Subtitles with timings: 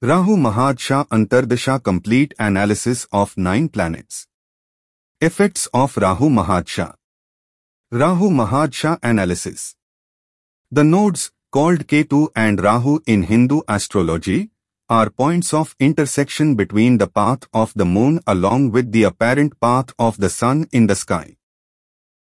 [0.00, 4.28] Rahu Mahadasha Antardasha Complete Analysis of 9 Planets.
[5.20, 6.94] Effects of Rahu Mahadasha
[7.90, 9.74] Rahu Mahadasha Analysis.
[10.70, 14.50] The nodes, called Ketu and Rahu in Hindu astrology,
[14.88, 19.92] are points of intersection between the path of the moon along with the apparent path
[19.98, 21.38] of the sun in the sky.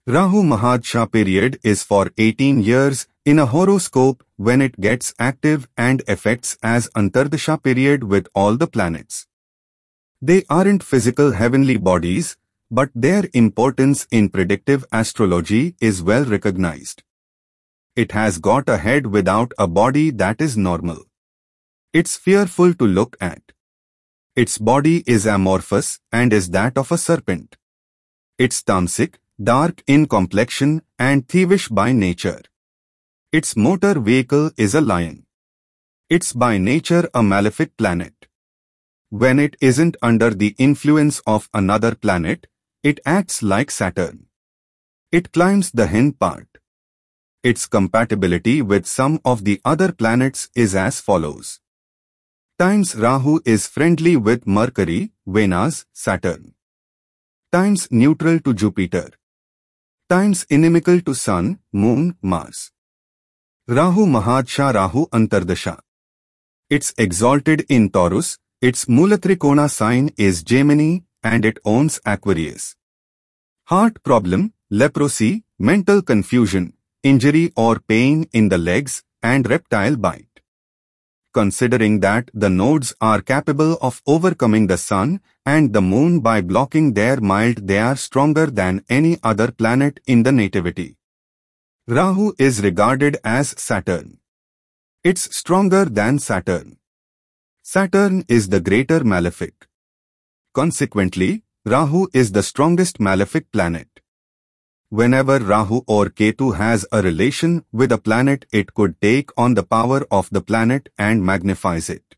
[0.07, 6.03] Rahu Mahadasha period is for 18 years in a horoscope when it gets active and
[6.07, 9.27] affects as Antardasha period with all the planets.
[10.21, 12.37] They aren't physical heavenly bodies,
[12.71, 17.03] but their importance in predictive astrology is well recognized.
[17.97, 21.05] It has got a head without a body that is normal.
[21.95, 23.41] It's fearful to look at.
[24.37, 27.57] Its body is amorphous and is that of a serpent.
[28.37, 32.43] It's tamasic, dark in complexion and thievish by nature.
[33.37, 35.27] Its motor vehicle is a lion.
[36.09, 38.29] It's by nature a malefic planet.
[39.09, 42.47] When it isn't under the influence of another planet,
[42.85, 44.27] it acts like Saturn.
[45.11, 46.47] It climbs the hind part.
[47.43, 51.59] Its compatibility with some of the other planets is as follows.
[52.57, 56.55] Times Rahu is friendly with Mercury, Venus, Saturn.
[57.51, 59.11] Times neutral to Jupiter.
[60.09, 62.71] Times inimical to Sun, Moon, Mars.
[63.67, 65.79] Rahu Mahadasha Rahu Antardasha.
[66.69, 72.77] It's exalted in Taurus, its Mulatrikona sign is Gemini and it owns Aquarius.
[73.69, 80.43] Heart problem, leprosy, mental confusion, injury or pain in the legs and reptile bite.
[81.33, 86.93] Considering that the nodes are capable of overcoming the sun and the moon by blocking
[86.93, 90.99] their mild they are stronger than any other planet in the nativity.
[91.87, 94.17] Rahu is regarded as Saturn.
[95.03, 96.79] It's stronger than Saturn.
[97.63, 99.67] Saturn is the greater malefic.
[100.55, 104.01] Consequently, Rahu is the strongest malefic planet.
[104.89, 109.63] Whenever Rahu or Ketu has a relation with a planet it could take on the
[109.63, 112.17] power of the planet and magnifies it.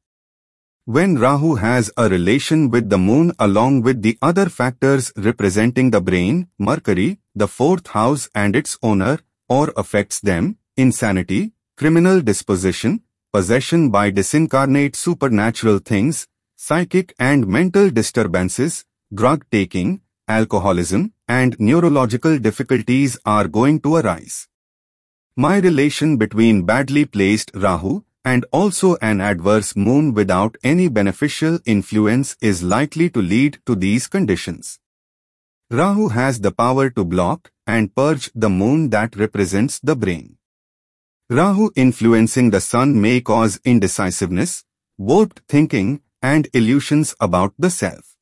[0.84, 6.00] When Rahu has a relation with the moon along with the other factors representing the
[6.00, 13.02] brain, Mercury, the fourth house and its owner, or affects them, insanity, criminal disposition,
[13.32, 16.26] possession by disincarnate supernatural things,
[16.56, 24.48] psychic and mental disturbances, drug taking, alcoholism, and neurological difficulties are going to arise.
[25.36, 32.36] My relation between badly placed Rahu and also an adverse moon without any beneficial influence
[32.40, 34.80] is likely to lead to these conditions.
[35.70, 40.36] Rahu has the power to block and purge the moon that represents the brain.
[41.28, 44.62] Rahu influencing the sun may cause indecisiveness,
[44.96, 48.14] warped thinking, and illusions about the self.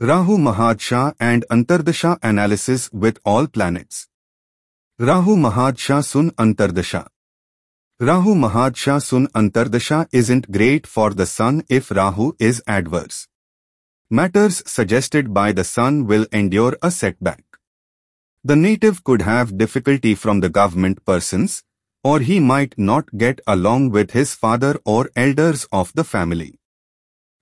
[0.00, 4.08] Rahu Mahadasha and Antardasha analysis with all planets.
[4.98, 7.06] Rahu Mahadasha Sun Antardasha
[8.00, 13.28] Rahu Mahadasha Sun Antardasha isn't great for the sun if Rahu is adverse
[14.10, 17.44] matters suggested by the sun will endure a setback.
[18.42, 21.62] The native could have difficulty from the government persons,
[22.02, 26.58] or he might not get along with his father or elders of the family.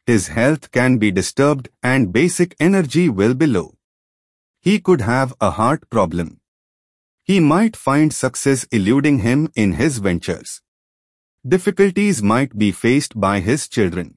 [0.07, 3.75] His health can be disturbed and basic energy will be low.
[4.61, 6.41] He could have a heart problem.
[7.23, 10.63] He might find success eluding him in his ventures.
[11.47, 14.16] Difficulties might be faced by his children.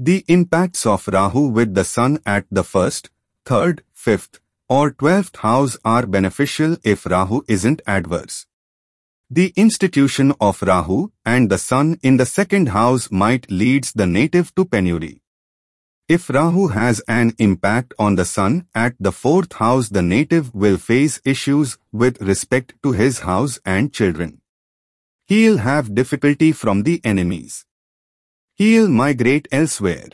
[0.00, 3.10] The impacts of Rahu with the Sun at the first,
[3.44, 4.38] third, fifth,
[4.68, 8.46] or twelfth house are beneficial if Rahu isn't adverse.
[9.28, 14.54] The institution of Rahu and the Sun in the second house might leads the native
[14.54, 15.20] to penury.
[16.06, 20.78] If Rahu has an impact on the Sun at the fourth house the native will
[20.78, 24.42] face issues with respect to his house and children.
[25.26, 27.64] He'll have difficulty from the enemies
[28.58, 30.08] he'll migrate elsewhere.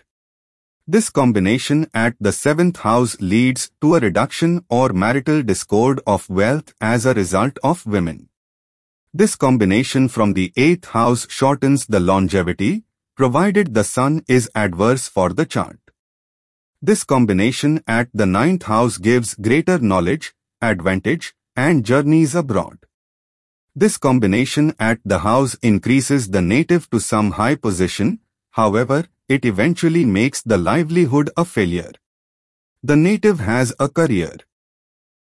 [0.86, 6.74] This combination at the seventh house leads to a reduction or marital discord of wealth
[6.78, 8.28] as a result of women.
[9.14, 12.84] This combination from the eighth house shortens the longevity,
[13.16, 15.78] provided the sun is adverse for the chart.
[16.82, 22.76] This combination at the ninth house gives greater knowledge, advantage, and journeys abroad.
[23.74, 28.20] This combination at the house increases the native to some high position,
[28.54, 31.90] However, it eventually makes the livelihood a failure.
[32.84, 34.36] The native has a career.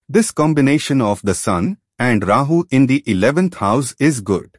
[0.09, 4.57] This combination of the Sun and Rahu in the 11th house is good.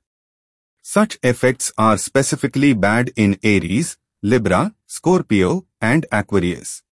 [0.83, 6.83] Such effects are specifically bad in Aries, Libra, Scorpio, and Aquarius.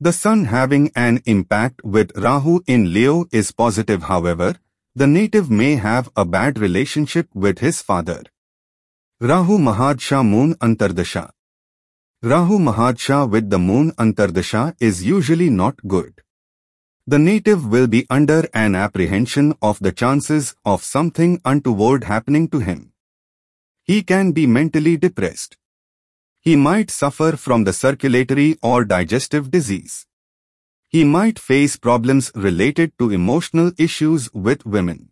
[0.00, 4.56] The Sun having an impact with Rahu in Leo is positive however,
[4.96, 8.24] the native may have a bad relationship with his father.
[9.20, 11.30] Rahu Mahadasha Moon Antardasha
[12.22, 16.22] Rahu Mahadasha with the Moon Antardasha is usually not good.
[17.04, 22.60] The native will be under an apprehension of the chances of something untoward happening to
[22.60, 22.92] him.
[23.82, 25.56] He can be mentally depressed.
[26.38, 30.06] He might suffer from the circulatory or digestive disease.
[30.86, 35.10] He might face problems related to emotional issues with women.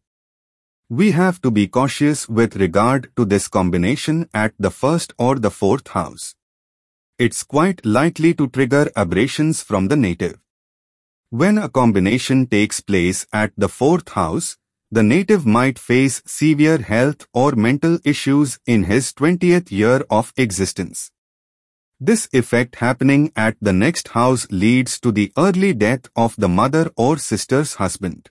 [0.89, 5.51] We have to be cautious with regard to this combination at the first or the
[5.51, 6.37] fourth house.
[7.19, 10.39] It's quite likely to trigger aberrations from the native.
[11.31, 17.27] When a combination takes place at the fourth house, the native might face severe health
[17.35, 21.11] or mental issues in his 20th year of existence.
[21.99, 26.93] This effect happening at the next house leads to the early death of the mother
[26.97, 28.31] or sister's husband.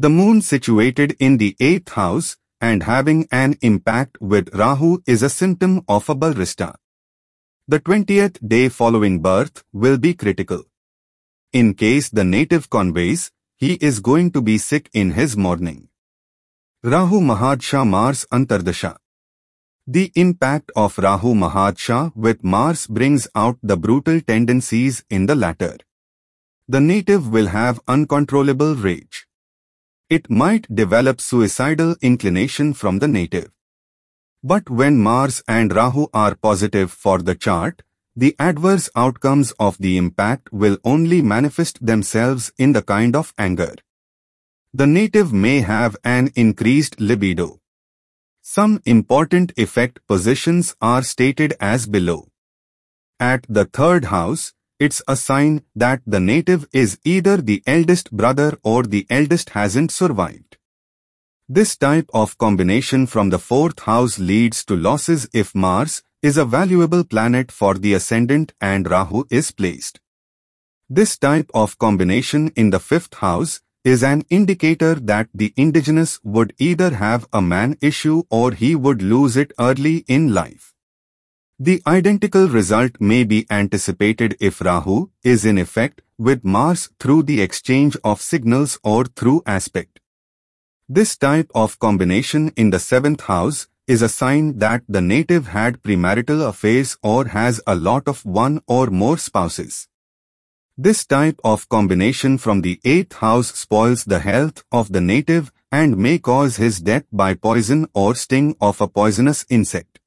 [0.00, 5.28] The moon situated in the 8th house and having an impact with Rahu is a
[5.28, 6.76] symptom of a Balarishta.
[7.66, 10.62] The 20th day following birth will be critical.
[11.52, 15.88] In case the native conveys, he is going to be sick in his morning.
[16.84, 18.98] Rahu Mahadasha Mars Antardasha
[19.90, 25.78] the impact of Rahu Mahadasha with Mars brings out the brutal tendencies in the latter.
[26.68, 29.27] The native will have uncontrollable rage.
[30.10, 33.50] It might develop suicidal inclination from the native.
[34.42, 37.82] But when Mars and Rahu are positive for the chart,
[38.16, 43.74] the adverse outcomes of the impact will only manifest themselves in the kind of anger.
[44.72, 47.60] The native may have an increased libido.
[48.40, 52.28] Some important effect positions are stated as below.
[53.20, 58.58] At the third house, it's a sign that the native is either the eldest brother
[58.62, 60.56] or the eldest hasn't survived.
[61.48, 66.44] This type of combination from the fourth house leads to losses if Mars is a
[66.44, 70.00] valuable planet for the ascendant and Rahu is placed.
[70.90, 76.52] This type of combination in the fifth house is an indicator that the indigenous would
[76.58, 80.74] either have a man issue or he would lose it early in life.
[81.60, 87.40] The identical result may be anticipated if Rahu is in effect with Mars through the
[87.40, 89.98] exchange of signals or through aspect.
[90.88, 95.82] This type of combination in the seventh house is a sign that the native had
[95.82, 99.88] premarital affairs or has a lot of one or more spouses.
[100.76, 105.96] This type of combination from the 8th house spoils the health of the native and
[105.96, 109.97] may cause his death by poison or sting of a poisonous insect.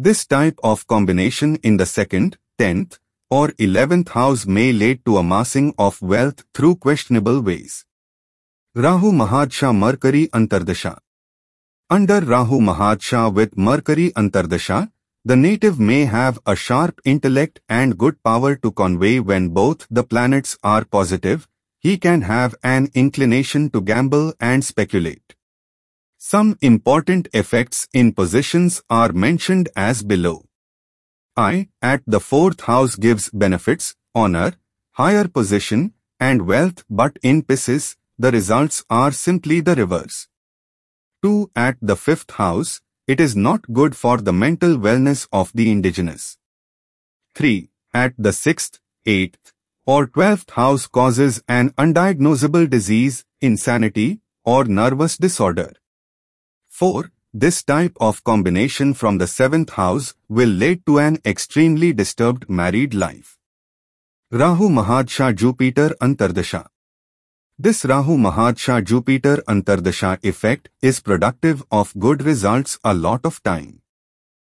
[0.00, 3.00] This type of combination in the 2nd, 10th,
[3.30, 7.84] or 11th house may lead to amassing of wealth through questionable ways.
[8.76, 10.98] Rahu Mahadasha Mercury Antardasha
[11.90, 14.92] Under Rahu Mahadasha with Mercury Antardasha,
[15.24, 20.04] the native may have a sharp intellect and good power to convey when both the
[20.04, 21.48] planets are positive,
[21.80, 25.34] he can have an inclination to gamble and speculate.
[26.20, 30.46] Some important effects in positions are mentioned as below.
[31.36, 34.54] I at the fourth house gives benefits, honor,
[34.94, 40.26] higher position, and wealth but in Pisces, the results are simply the reverse.
[41.22, 45.70] 2 at the fifth house, it is not good for the mental wellness of the
[45.70, 46.36] indigenous.
[47.36, 47.70] 3.
[47.94, 49.52] At the 6th, 8th,
[49.86, 55.72] or 12th house causes an undiagnosable disease, insanity, or nervous disorder.
[56.78, 57.10] 4.
[57.34, 62.94] This type of combination from the 7th house will lead to an extremely disturbed married
[62.94, 63.36] life.
[64.30, 66.66] Rahu Mahadasha Jupiter Antardasha
[67.58, 73.82] this Rahu Mahadasha Jupiter Antardasha effect is productive of good results a lot of time.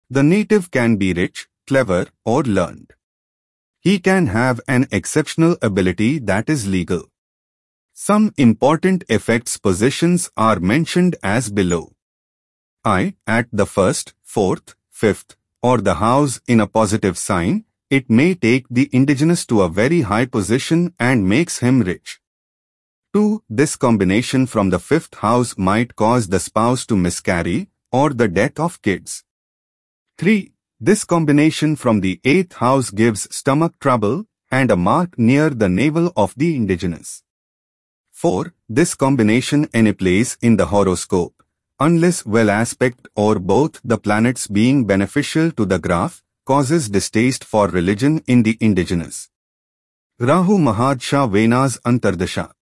[0.09, 2.93] The native can be rich, clever or learned.
[3.81, 7.03] He can have an exceptional ability that is legal.
[7.95, 11.97] Some important effects positions are mentioned as below.
[12.85, 18.35] I, at the first, fourth, fifth, or the house in a positive sign, it may
[18.35, 22.21] take the indigenous to a very high position and makes him rich.
[23.15, 23.45] 2.
[23.49, 28.59] This combination from the fifth house might cause the spouse to miscarry or the death
[28.59, 29.23] of kids.
[30.19, 30.53] 3.
[30.81, 36.13] This combination from the eighth house gives stomach trouble and a mark near the navel
[36.17, 37.23] of the indigenous.
[38.11, 38.55] 4.
[38.69, 41.42] This combination any place in the horoscope,
[41.85, 47.69] unless well aspect or both the planets being beneficial to the graph, causes distaste for
[47.69, 49.29] religion in the indigenous.
[50.21, 52.53] Rahu Mahadasha Venus Antardasha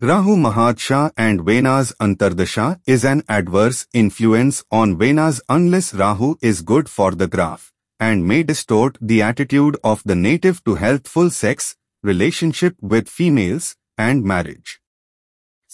[0.00, 6.88] Rahu Mahadasha and Venus Antardasha is an adverse influence on Venus unless Rahu is good
[6.88, 12.76] for the graph and may distort the attitude of the native to healthful sex, relationship
[12.80, 14.80] with females, and marriage.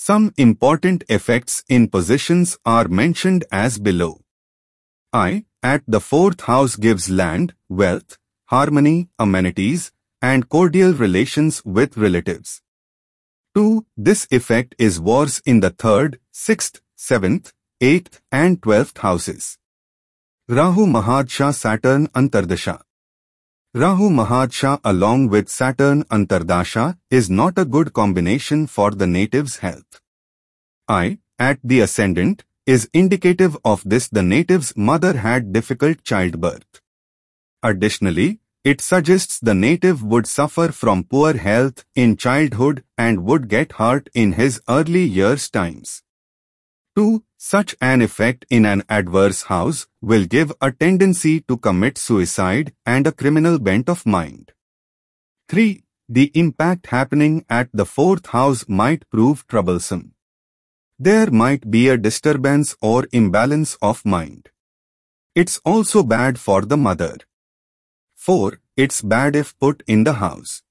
[0.06, 4.20] Some important effects in positions are mentioned as below.
[5.14, 8.18] I at the fourth house gives land, wealth,
[8.50, 12.60] harmony, amenities, and cordial relations with relatives.
[13.54, 13.86] 2.
[13.96, 19.56] This effect is worse in the third, sixth, seventh, eighth, and twelfth houses.
[20.50, 22.82] Rahu Mahadasha Saturn Antardasha
[23.76, 30.00] Rahu Mahadasha along with Saturn Antardasha is not a good combination for the native's health.
[30.86, 36.80] I, at the ascendant, is indicative of this the native's mother had difficult childbirth.
[37.64, 43.72] Additionally, it suggests the native would suffer from poor health in childhood and would get
[43.72, 46.04] hurt in his early years times.
[46.94, 47.24] 2.
[47.50, 53.06] Such an effect in an adverse house will give a tendency to commit suicide and
[53.06, 54.52] a criminal bent of mind.
[55.50, 55.84] 3.
[56.08, 60.14] The impact happening at the fourth house might prove troublesome
[60.98, 64.50] there might be a disturbance or imbalance of mind.
[65.34, 67.18] It's also bad for the mother.
[68.14, 68.60] 4.
[68.76, 70.62] It's bad if put in the house.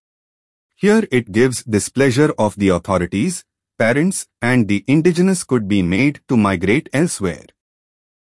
[0.75, 3.43] Here it gives displeasure of the authorities,
[3.77, 7.45] parents and the indigenous could be made to migrate elsewhere.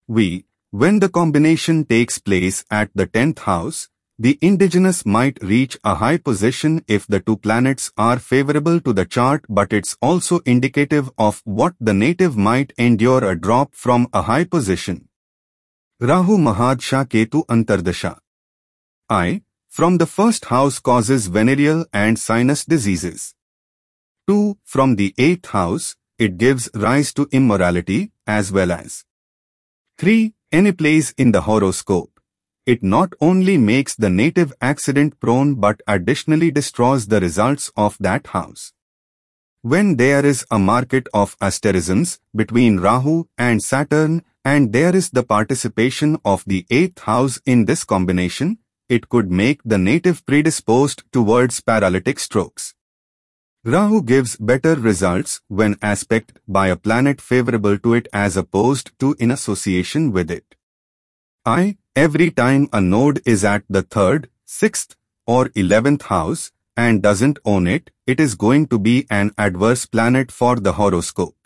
[0.06, 5.94] We, when the combination takes place at the 10th house, the indigenous might reach a
[5.94, 11.08] high position if the two planets are favorable to the chart but it's also indicative
[11.16, 15.08] of what the native might endure a drop from a high position.
[16.00, 18.18] Rahu Mahadasha Ketu Antardasha
[19.08, 19.42] I.
[19.68, 23.34] From the first house causes venereal and sinus diseases.
[24.28, 24.58] 2.
[24.64, 29.04] From the eighth house, it gives rise to immorality as well as
[29.98, 30.34] 3.
[30.52, 32.18] Any place in the horoscope
[32.72, 38.26] it not only makes the native accident prone but additionally destroys the results of that
[38.26, 38.74] house.
[39.62, 45.22] When there is a market of asterisms between Rahu and Saturn and there is the
[45.22, 48.58] participation of the 8th house in this combination,
[48.90, 52.74] it could make the native predisposed towards paralytic strokes.
[53.68, 59.14] Rahu gives better results when aspect by a planet favorable to it as opposed to
[59.18, 60.54] in association with it.
[61.44, 64.94] I, Every time a node is at the third, sixth,
[65.26, 70.30] or eleventh house and doesn't own it, it is going to be an adverse planet
[70.32, 71.36] for the horoscope.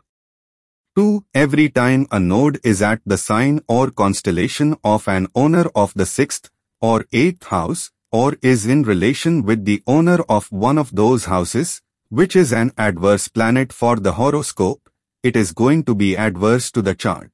[0.95, 1.25] 2.
[1.35, 6.07] Every time a node is at the sign or constellation of an owner of the
[6.07, 6.51] sixth
[6.81, 11.82] or eighth house, or is in relation with the owner of one of those houses,
[12.21, 14.91] which is an adverse planet for the horoscope,
[15.23, 17.31] it is going to be adverse to the chart.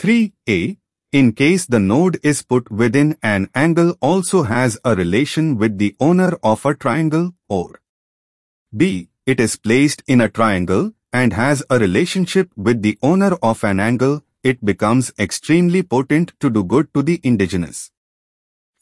[0.00, 0.76] 3a
[1.12, 5.94] in case the node is put within an angle also has a relation with the
[6.00, 7.80] owner of a triangle or
[8.76, 9.08] b.
[9.26, 13.78] It is placed in a triangle and has a relationship with the owner of an
[13.78, 17.92] angle, it becomes extremely potent to do good to the indigenous.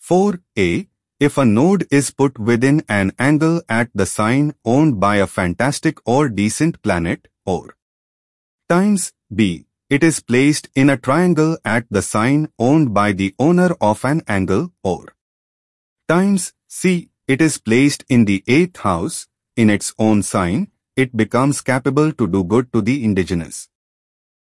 [0.08, 0.88] 4a.
[1.20, 5.98] If a node is put within an angle at the sign owned by a fantastic
[6.06, 7.76] or decent planet, or
[8.68, 13.74] times b it is placed in a triangle at the sign owned by the owner
[13.80, 15.14] of an angle or
[16.06, 17.08] times C.
[17.26, 20.70] It is placed in the eighth house in its own sign.
[20.94, 23.68] It becomes capable to do good to the indigenous.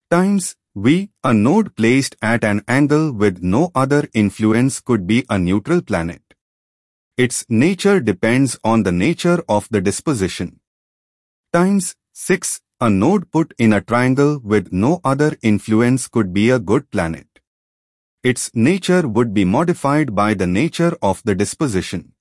[0.09, 1.11] Times V.
[1.23, 6.26] A node placed at an angle with no other influence could be a neutral planet.
[7.17, 10.59] Its nature depends on the nature of the disposition.
[11.51, 12.61] Times 6.
[12.79, 17.25] A node put in a triangle with no other influence could be a good planet.
[18.23, 22.11] Its nature would be modified by the nature of the disposition.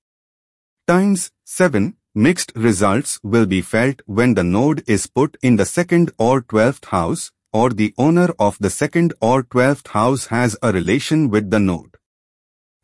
[0.87, 1.97] Times 7.
[2.15, 6.87] Mixed results will be felt when the node is put in the second or twelfth
[6.87, 11.61] house or the owner of the second or twelfth house has a relation with the
[11.61, 11.96] node.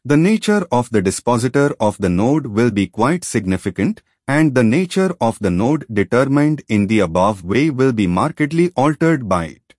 [0.05, 5.15] The nature of the dispositor of the node will be quite significant and the nature
[5.21, 9.75] of the node determined in the above way will be markedly altered by it.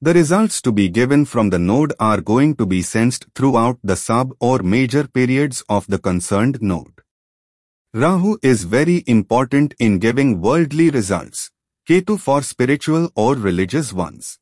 [0.00, 3.94] The results to be given from the node are going to be sensed throughout the
[3.94, 7.02] sub or major periods of the concerned node.
[7.94, 11.52] Rahu is very important in giving worldly results,
[11.88, 14.40] Ketu for spiritual or religious ones.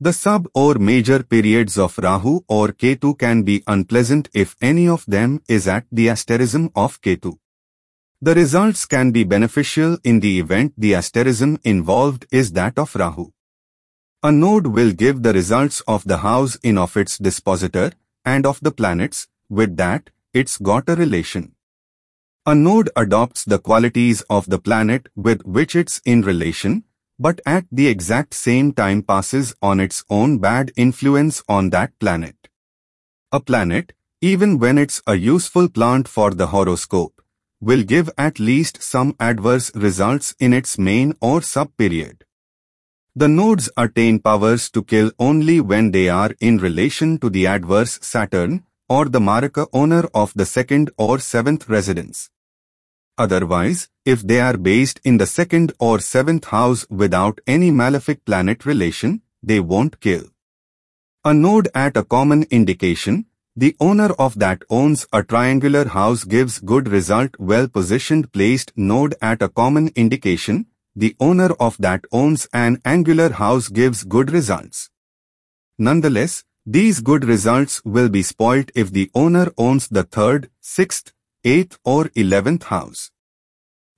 [0.00, 5.04] The sub or major periods of Rahu or Ketu can be unpleasant if any of
[5.06, 7.38] them is at the asterism of Ketu.
[8.22, 13.32] The results can be beneficial in the event the asterism involved is that of Rahu.
[14.22, 17.90] A node will give the results of the house in of its dispositor
[18.24, 21.56] and of the planets, with that, it's got a relation.
[22.46, 26.84] A node adopts the qualities of the planet with which it's in relation,
[27.18, 32.36] but at the exact same time passes on its own bad influence on that planet.
[33.32, 37.20] A planet, even when it's a useful plant for the horoscope,
[37.60, 42.24] will give at least some adverse results in its main or sub-period.
[43.16, 47.98] The nodes attain powers to kill only when they are in relation to the adverse
[48.00, 52.30] Saturn or the Maraka owner of the second or seventh residence.
[53.18, 58.64] Otherwise, if they are based in the second or seventh house without any malefic planet
[58.64, 60.22] relation, they won't kill.
[61.24, 66.60] A node at a common indication, the owner of that owns a triangular house gives
[66.60, 72.46] good result well positioned placed node at a common indication, the owner of that owns
[72.52, 74.90] an angular house gives good results.
[75.76, 81.12] Nonetheless, these good results will be spoilt if the owner owns the third, sixth,
[81.44, 83.10] eighth or eleventh house.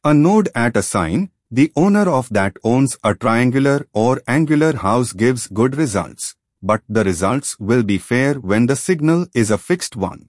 [0.05, 5.13] A node at a sign, the owner of that owns a triangular or angular house
[5.13, 9.97] gives good results, but the results will be fair when the signal is a fixed
[9.97, 10.29] one.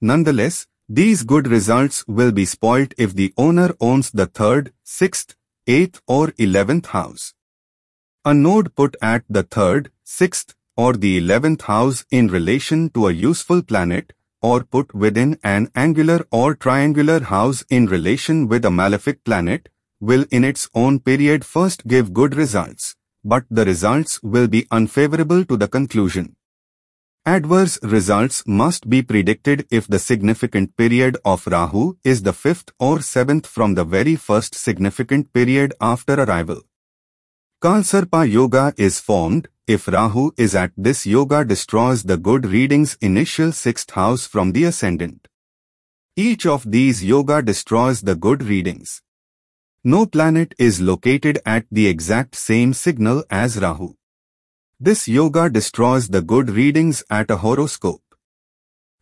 [0.00, 5.34] Nonetheless, these good results will be spoilt if the owner owns the third, sixth,
[5.66, 7.34] eighth or eleventh house.
[8.24, 13.12] A node put at the third, sixth or the eleventh house in relation to a
[13.12, 14.12] useful planet
[14.50, 19.70] or put within an angular or triangular house in relation with a malefic planet,
[20.00, 25.46] will in its own period first give good results, but the results will be unfavorable
[25.46, 26.36] to the conclusion.
[27.24, 33.00] Adverse results must be predicted if the significant period of Rahu is the fifth or
[33.00, 36.60] seventh from the very first significant period after arrival.
[37.62, 43.50] Kalsarpa Yoga is formed if Rahu is at this yoga destroys the good readings initial
[43.50, 45.26] sixth house from the ascendant.
[46.16, 49.00] Each of these yoga destroys the good readings.
[49.82, 53.94] No planet is located at the exact same signal as Rahu.
[54.78, 58.02] This yoga destroys the good readings at a horoscope.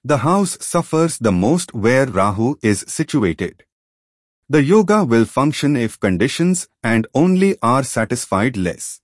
[0.05, 3.64] The house suffers the most where Rahu is situated.
[4.48, 9.01] The yoga will function if conditions and only are satisfied less.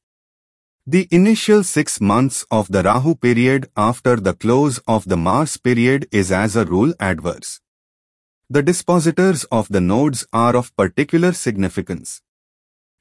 [0.90, 6.08] The initial six months of the Rahu period after the close of the Mars period
[6.10, 7.60] is as a rule adverse.
[8.48, 12.22] The dispositors of the nodes are of particular significance.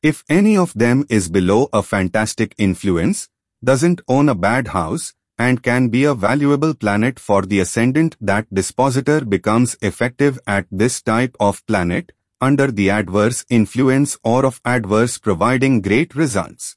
[0.03, 3.29] If any of them is below a fantastic influence,
[3.63, 8.53] doesn't own a bad house, and can be a valuable planet for the ascendant that
[8.53, 15.17] dispositor becomes effective at this type of planet, under the adverse influence or of adverse
[15.17, 16.75] providing great results.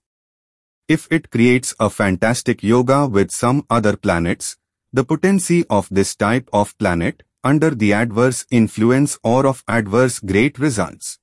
[0.94, 4.56] If it creates a fantastic yoga with some other planets,
[4.92, 10.58] the potency of this type of planet under the adverse influence or of adverse great
[10.58, 11.20] results.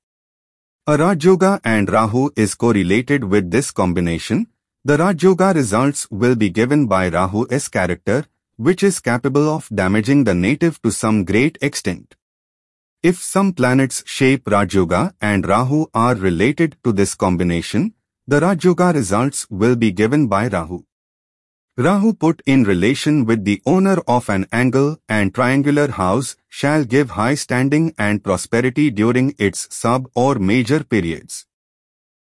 [0.87, 4.47] A Rajyoga and Rahu is correlated with this combination.
[4.85, 8.23] The Rajyoga results will be given by Rahu's character,
[8.55, 12.15] which is capable of damaging the native to some great extent.
[13.03, 17.95] If some planets shape Rajyoga and Rahu are related to this combination,
[18.29, 20.83] the Rajyoga results will be given by Rahu.
[21.77, 27.11] Rahu put in relation with the owner of an angle and triangular house shall give
[27.11, 31.45] high standing and prosperity during its sub or major periods.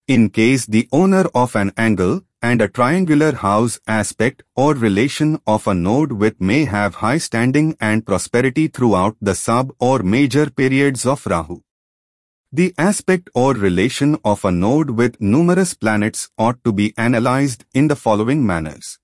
[0.08, 5.66] In case the owner of an angle and a triangular house aspect or relation of
[5.66, 11.04] a node with may have high standing and prosperity throughout the sub or major periods
[11.04, 11.60] of Rahu.
[12.52, 17.86] The aspect or relation of a node with numerous planets ought to be analyzed in
[17.86, 18.98] the following manners.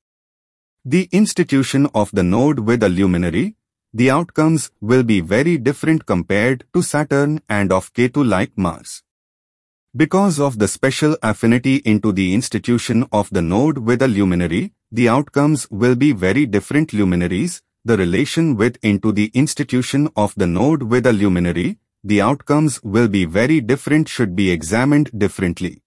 [0.84, 3.54] The institution of the node with a luminary,
[3.94, 9.04] the outcomes will be very different compared to Saturn and of Ketu like Mars.
[9.96, 15.08] Because of the special affinity into the institution of the node with a luminary, the
[15.08, 20.82] outcomes will be very different luminaries, the relation with into the institution of the node
[20.82, 25.82] with a luminary, the outcomes will be very different should be examined differently.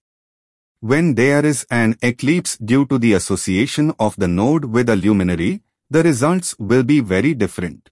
[0.81, 5.61] When there is an eclipse due to the association of the node with a luminary,
[5.89, 7.89] the results will be very different.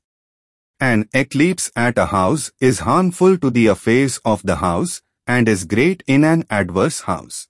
[0.79, 5.63] An eclipse at a house is harmful to the affairs of the house and is
[5.63, 7.47] great in an adverse house.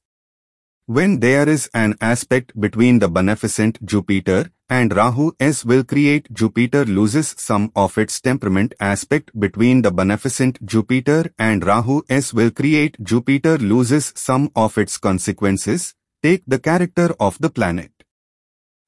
[0.89, 6.85] When there is an aspect between the beneficent Jupiter and Rahu S will create Jupiter
[6.85, 12.95] loses some of its temperament aspect between the beneficent Jupiter and Rahu S will create
[13.03, 17.91] Jupiter loses some of its consequences, take the character of the planet.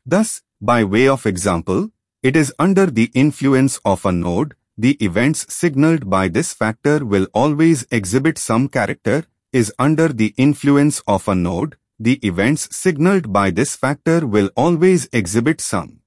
[0.06, 1.90] Thus, by way of example,
[2.24, 7.28] it is under the influence of a node, the events signaled by this factor will
[7.34, 13.52] always exhibit some character, is under the influence of a node, the events signaled by
[13.52, 16.00] this factor will always exhibit some.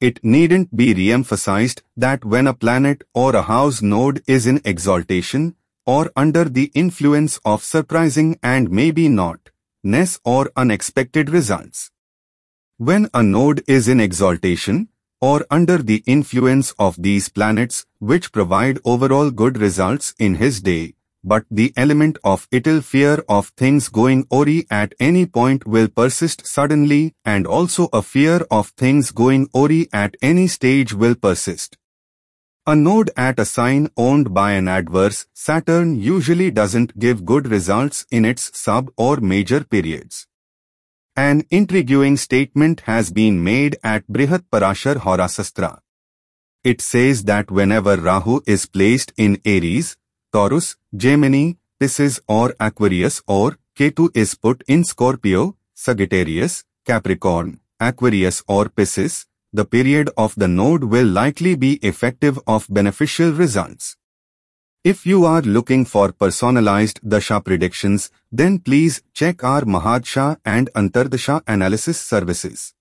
[0.00, 5.54] It needn't be re-emphasized that when a planet or a house node is in exaltation,
[5.86, 9.50] or under the influence of surprising and maybe not,
[9.82, 11.90] ness or unexpected results.
[12.76, 14.88] When a node is in exaltation,
[15.20, 20.94] or under the influence of these planets which provide overall good results in his day,
[21.24, 26.46] but the element of ill fear of things going awry at any point will persist
[26.46, 31.78] suddenly and also a fear of things going awry at any stage will persist.
[32.66, 38.06] A node at a sign owned by an adverse Saturn usually doesn't give good results
[38.10, 40.26] in its sub or major periods.
[41.16, 45.80] An intriguing statement has been made at Brihat Parashar Hora Shastra.
[46.64, 49.96] It says that whenever Rahu is placed in Aries,
[50.34, 58.68] Taurus, Gemini, Pisces or Aquarius or Ketu is put in Scorpio, Sagittarius, Capricorn, Aquarius or
[58.68, 63.96] Pisces, the period of the node will likely be effective of beneficial results.
[64.82, 71.42] If you are looking for personalized Dasha predictions, then please check our Mahadasha and Antardasha
[71.46, 72.74] analysis services.